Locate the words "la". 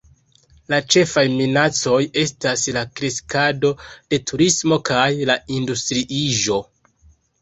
0.73-0.77, 2.77-2.83, 5.33-5.37